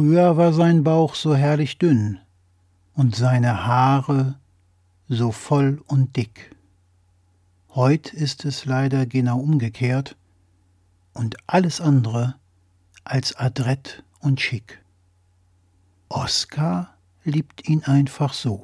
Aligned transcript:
Früher 0.00 0.38
war 0.38 0.54
sein 0.54 0.82
Bauch 0.82 1.14
so 1.14 1.34
herrlich 1.34 1.76
dünn 1.76 2.20
und 2.94 3.14
seine 3.14 3.66
Haare 3.66 4.40
so 5.10 5.30
voll 5.30 5.82
und 5.88 6.16
dick. 6.16 6.56
Heut 7.74 8.14
ist 8.14 8.46
es 8.46 8.64
leider 8.64 9.04
genau 9.04 9.38
umgekehrt 9.38 10.16
und 11.12 11.36
alles 11.46 11.82
andere 11.82 12.36
als 13.04 13.36
adrett 13.36 14.02
und 14.20 14.40
schick. 14.40 14.82
Oskar 16.08 16.94
liebt 17.22 17.68
ihn 17.68 17.84
einfach 17.84 18.32
so. 18.32 18.62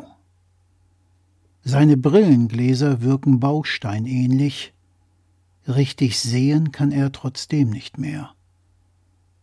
Seine 1.63 1.99
Brillengläser 1.99 3.03
wirken 3.03 3.41
bausteinähnlich, 3.41 4.73
richtig 5.69 6.19
sehen 6.19 6.73
kann 6.73 6.93
er 6.93 7.13
trotzdem 7.13 7.69
nicht 7.69 7.99
mehr, 7.99 8.36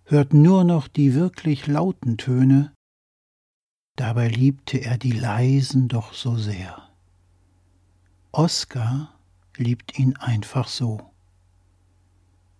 hört 0.06 0.34
nur 0.34 0.64
noch 0.64 0.88
die 0.88 1.14
wirklich 1.14 1.68
lauten 1.68 2.18
Töne, 2.18 2.74
dabei 3.96 4.28
liebte 4.28 4.80
er 4.80 4.98
die 4.98 5.12
leisen 5.12 5.88
doch 5.88 6.14
so 6.14 6.36
sehr. 6.36 6.90
Oskar 8.32 9.14
liebt 9.58 9.98
ihn 9.98 10.16
einfach 10.18 10.68
so. 10.68 11.00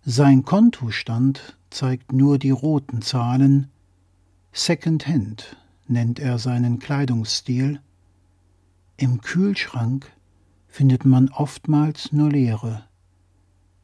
Sein 0.02 0.44
Kontostand 0.44 1.58
zeigt 1.70 2.12
nur 2.12 2.38
die 2.38 2.50
roten 2.50 3.02
Zahlen, 3.02 3.70
Second 4.52 5.06
Hand 5.06 5.56
nennt 5.88 6.20
er 6.20 6.38
seinen 6.38 6.78
Kleidungsstil, 6.78 7.80
im 8.96 9.20
Kühlschrank 9.20 10.12
findet 10.68 11.04
man 11.04 11.28
oftmals 11.30 12.12
nur 12.12 12.30
Leere, 12.30 12.84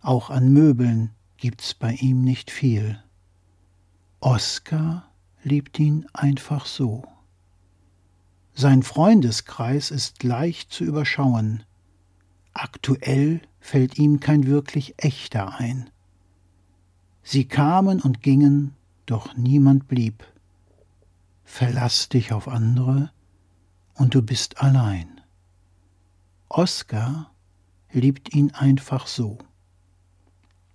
auch 0.00 0.30
an 0.30 0.52
Möbeln 0.52 1.10
gibt's 1.36 1.74
bei 1.74 1.94
ihm 1.94 2.22
nicht 2.22 2.50
viel. 2.50 3.02
Oskar 4.20 5.10
liebt 5.42 5.78
ihn 5.78 6.06
einfach 6.12 6.66
so. 6.66 7.04
Sein 8.54 8.82
Freundeskreis 8.82 9.90
ist 9.90 10.22
leicht 10.22 10.72
zu 10.72 10.84
überschauen, 10.84 11.64
Aktuell 12.52 13.40
fällt 13.60 13.98
ihm 13.98 14.20
kein 14.20 14.46
wirklich 14.46 14.94
echter 14.98 15.58
ein. 15.58 15.90
Sie 17.22 17.46
kamen 17.46 18.00
und 18.00 18.22
gingen, 18.22 18.74
doch 19.06 19.36
niemand 19.36 19.88
blieb. 19.88 20.26
Verlass 21.44 22.08
dich 22.08 22.32
auf 22.32 22.48
andere 22.48 23.10
und 23.94 24.14
du 24.14 24.22
bist 24.22 24.60
allein. 24.60 25.20
Oskar 26.48 27.30
liebt 27.92 28.34
ihn 28.34 28.50
einfach 28.52 29.06
so. 29.06 29.38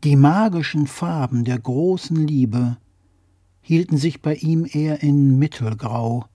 Die 0.03 0.16
magischen 0.16 0.88
Farben 0.88 1.44
der 1.44 1.59
großen 1.59 2.16
Liebe 2.16 2.78
hielten 3.66 3.97
sich 3.97 4.21
bei 4.21 4.35
ihm 4.35 4.67
eher 4.71 5.02
in 5.02 5.39
Mittelgrau, 5.39 6.25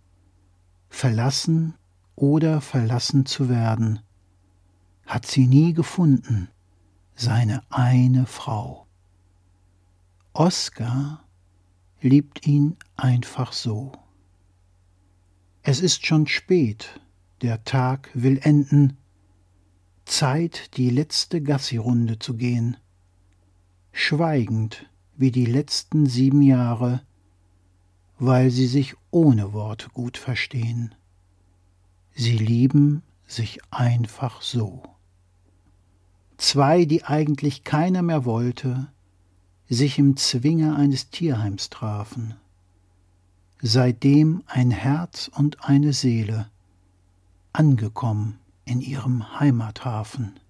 verlassen 0.89 1.75
oder 2.17 2.61
verlassen 2.61 3.25
zu 3.25 3.49
werden 3.49 4.01
hat 5.11 5.27
sie 5.27 5.49
nie 5.49 5.75
gefunden, 5.75 6.49
seine 7.17 7.65
eine 7.69 8.27
Frau. 8.27 8.87
Oskar 10.33 11.25
liebt 12.01 12.47
ihn 12.47 12.77
einfach 12.95 13.53
so. 13.53 13.91
Es 15.63 15.81
ist 15.81 16.07
schon 16.07 16.29
spät, 16.29 17.01
der 17.43 17.65
Tag 17.65 18.11
will 18.15 18.39
enden, 18.45 18.99
Zeit, 20.05 20.77
die 20.77 20.91
letzte 20.91 21.43
Gassirunde 21.43 22.21
zu 22.21 22.35
gehen, 22.35 22.77
schweigend 23.91 24.89
wie 25.17 25.33
die 25.33 25.47
letzten 25.47 26.07
sieben 26.07 26.41
Jahre, 26.41 27.03
weil 28.21 28.51
sie 28.51 28.69
sich 28.69 28.95
ohne 29.11 29.53
Wort 29.53 29.93
gut 29.93 30.17
verstehen. 30.17 30.95
Sie 32.15 32.39
lieben 32.39 33.03
sich 33.27 33.59
einfach 33.73 34.43
so 34.43 34.83
zwei, 36.41 36.85
die 36.85 37.05
eigentlich 37.05 37.65
keiner 37.65 38.03
mehr 38.03 38.25
wollte, 38.25 38.89
sich 39.69 39.99
im 39.99 40.17
Zwinge 40.17 40.75
eines 40.75 41.11
Tierheims 41.11 41.71
trafen. 41.71 42.35
Seitdem 43.63 44.43
ein 44.47 44.71
Herz 44.71 45.31
und 45.35 45.65
eine 45.65 45.93
Seele, 45.93 46.51
angekommen 47.53 48.39
in 48.65 48.81
ihrem 48.81 49.39
Heimathafen. 49.39 50.41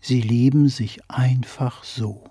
Sie 0.00 0.20
lieben 0.20 0.68
sich 0.68 1.10
einfach 1.10 1.84
so. 1.84 2.24